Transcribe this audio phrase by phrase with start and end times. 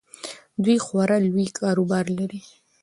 [0.63, 2.41] دوی خورا لوی کاروبار لري.